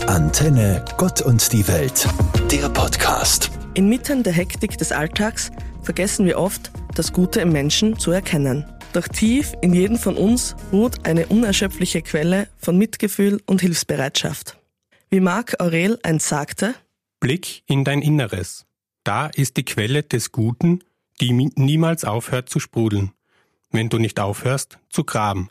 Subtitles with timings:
[0.00, 2.08] Antenne Gott und die Welt,
[2.50, 3.50] der Podcast.
[3.74, 8.66] Inmitten der Hektik des Alltags vergessen wir oft, das Gute im Menschen zu erkennen.
[8.92, 14.58] Doch tief in jedem von uns ruht eine unerschöpfliche Quelle von Mitgefühl und Hilfsbereitschaft.
[15.08, 16.74] Wie Marc Aurel einst sagte,
[17.20, 18.66] Blick in dein Inneres.
[19.04, 20.80] Da ist die Quelle des Guten,
[21.20, 23.12] die niemals aufhört zu sprudeln,
[23.70, 25.48] wenn du nicht aufhörst zu graben.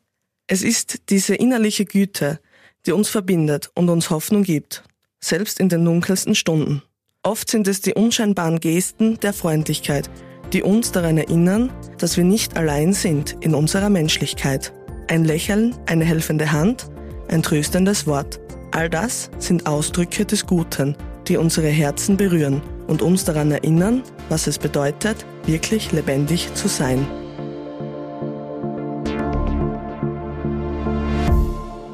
[0.47, 2.41] Es ist diese innerliche Güte,
[2.85, 4.83] die uns verbindet und uns Hoffnung gibt,
[5.19, 6.81] selbst in den dunkelsten Stunden.
[7.23, 10.09] Oft sind es die unscheinbaren Gesten der Freundlichkeit,
[10.53, 14.73] die uns daran erinnern, dass wir nicht allein sind in unserer Menschlichkeit.
[15.07, 16.89] Ein Lächeln, eine helfende Hand,
[17.29, 18.39] ein tröstendes Wort.
[18.71, 20.95] All das sind Ausdrücke des Guten,
[21.27, 27.05] die unsere Herzen berühren und uns daran erinnern, was es bedeutet, wirklich lebendig zu sein.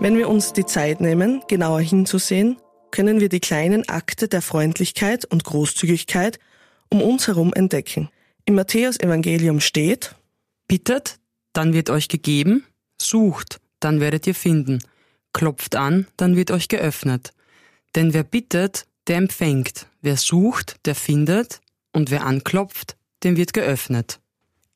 [0.07, 2.55] Wenn wir uns die Zeit nehmen, genauer hinzusehen,
[2.91, 6.39] können wir die kleinen Akte der Freundlichkeit und Großzügigkeit
[6.89, 8.07] um uns herum entdecken.
[8.45, 10.15] Im Matthäus-Evangelium steht,
[10.65, 11.19] Bittet,
[11.51, 12.63] dann wird euch gegeben,
[13.01, 14.81] sucht, dann werdet ihr finden,
[15.33, 17.33] klopft an, dann wird euch geöffnet.
[17.93, 21.59] Denn wer bittet, der empfängt, wer sucht, der findet,
[21.91, 22.95] und wer anklopft,
[23.25, 24.21] dem wird geöffnet.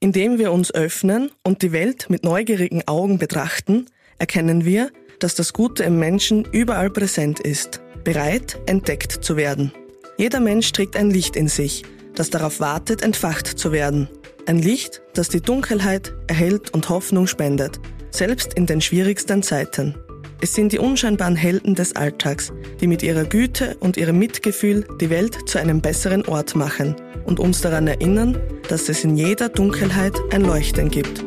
[0.01, 3.85] Indem wir uns öffnen und die Welt mit neugierigen Augen betrachten,
[4.21, 4.91] erkennen wir,
[5.21, 9.71] dass das Gute im Menschen überall präsent ist, bereit, entdeckt zu werden.
[10.17, 11.83] Jeder Mensch trägt ein Licht in sich,
[12.15, 14.09] das darauf wartet, entfacht zu werden.
[14.47, 19.95] Ein Licht, das die Dunkelheit erhält und Hoffnung spendet, selbst in den schwierigsten Zeiten.
[20.41, 25.11] Es sind die unscheinbaren Helden des Alltags, die mit ihrer Güte und ihrem Mitgefühl die
[25.11, 30.15] Welt zu einem besseren Ort machen und uns daran erinnern, dass es in jeder Dunkelheit
[30.31, 31.23] ein Leuchten gibt.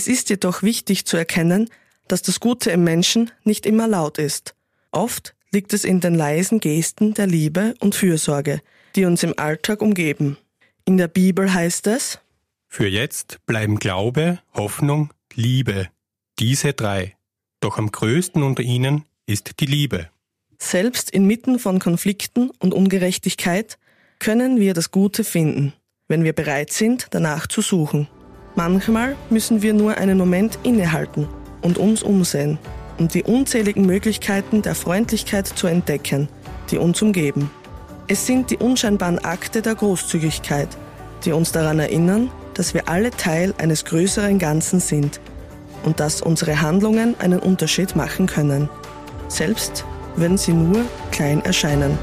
[0.00, 1.68] Es ist jedoch wichtig zu erkennen,
[2.08, 4.54] dass das Gute im Menschen nicht immer laut ist.
[4.92, 8.62] Oft liegt es in den leisen Gesten der Liebe und Fürsorge,
[8.96, 10.38] die uns im Alltag umgeben.
[10.86, 12.18] In der Bibel heißt es,
[12.66, 15.90] Für jetzt bleiben Glaube, Hoffnung, Liebe,
[16.38, 17.14] diese drei.
[17.60, 20.08] Doch am größten unter ihnen ist die Liebe.
[20.58, 23.78] Selbst inmitten von Konflikten und Ungerechtigkeit
[24.18, 25.74] können wir das Gute finden,
[26.08, 28.08] wenn wir bereit sind, danach zu suchen.
[28.56, 31.28] Manchmal müssen wir nur einen Moment innehalten
[31.62, 32.58] und uns umsehen,
[32.98, 36.28] um die unzähligen Möglichkeiten der Freundlichkeit zu entdecken,
[36.70, 37.50] die uns umgeben.
[38.08, 40.68] Es sind die unscheinbaren Akte der Großzügigkeit,
[41.24, 45.20] die uns daran erinnern, dass wir alle Teil eines größeren Ganzen sind
[45.84, 48.68] und dass unsere Handlungen einen Unterschied machen können,
[49.28, 49.84] selbst
[50.16, 51.96] wenn sie nur klein erscheinen.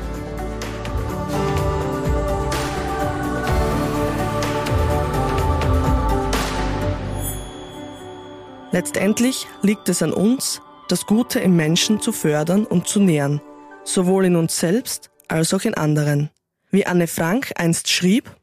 [8.72, 13.41] Letztendlich liegt es an uns, das Gute im Menschen zu fördern und zu nähern,
[13.85, 16.29] sowohl in uns selbst als auch in anderen.
[16.69, 18.35] Wie Anne Frank einst schrieb,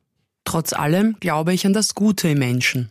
[0.47, 2.91] Trotz allem glaube ich an das Gute im Menschen.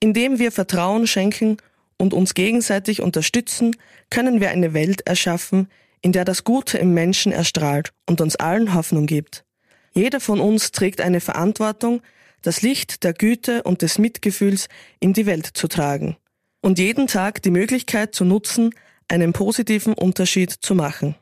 [0.00, 1.56] Indem wir Vertrauen schenken
[1.96, 3.76] und uns gegenseitig unterstützen,
[4.10, 5.68] können wir eine Welt erschaffen,
[6.02, 9.44] in der das Gute im Menschen erstrahlt und uns allen Hoffnung gibt.
[9.92, 12.00] Jeder von uns trägt eine Verantwortung,
[12.42, 14.68] das Licht der Güte und des Mitgefühls
[15.00, 16.16] in die Welt zu tragen
[16.64, 18.74] und jeden Tag die Möglichkeit zu nutzen,
[19.06, 21.14] einen positiven Unterschied zu machen.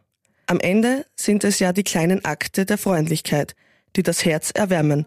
[0.47, 3.57] Am Ende sind es ja die kleinen Akte der Freundlichkeit,
[3.97, 5.05] die das Herz erwärmen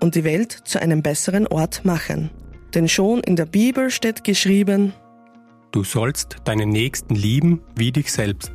[0.00, 2.28] und die Welt zu einem besseren Ort machen.
[2.74, 4.92] Denn schon in der Bibel steht geschrieben,
[5.70, 8.52] Du sollst deinen Nächsten lieben wie dich selbst.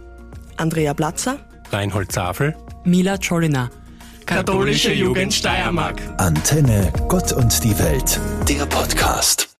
[0.58, 1.40] Andrea Platzer,
[1.72, 2.56] Reinhold Zafel,
[2.86, 3.72] Mila Czolina.
[4.28, 6.00] Katholische Jugend Steiermark.
[6.18, 9.50] Antenne Gott und die Welt, der Podcast.